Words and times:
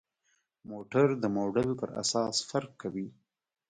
موټر 0.69 1.07
د 1.21 1.25
موډل 1.35 1.69
پر 1.79 1.89
اساس 2.03 2.35
فرق 2.49 2.71
کوي. 2.81 3.07